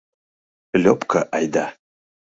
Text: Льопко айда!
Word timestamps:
Льопко 0.83 1.21
айда! 1.37 1.65